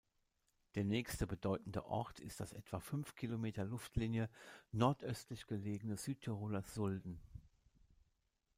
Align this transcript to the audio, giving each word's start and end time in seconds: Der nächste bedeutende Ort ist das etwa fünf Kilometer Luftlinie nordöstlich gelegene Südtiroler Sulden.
Der 0.73 0.83
nächste 0.83 1.27
bedeutende 1.27 1.85
Ort 1.85 2.19
ist 2.19 2.39
das 2.39 2.53
etwa 2.53 2.79
fünf 2.79 3.13
Kilometer 3.13 3.63
Luftlinie 3.65 4.31
nordöstlich 4.71 5.45
gelegene 5.45 5.95
Südtiroler 5.95 6.63
Sulden. 6.63 7.21